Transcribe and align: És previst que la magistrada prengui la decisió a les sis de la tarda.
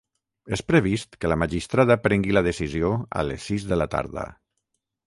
És 0.55 0.63
previst 0.71 1.17
que 1.25 1.31
la 1.31 1.37
magistrada 1.43 1.99
prengui 2.07 2.35
la 2.37 2.45
decisió 2.51 2.91
a 3.23 3.27
les 3.31 3.47
sis 3.51 3.71
de 3.75 3.83
la 3.83 3.93
tarda. 3.97 4.31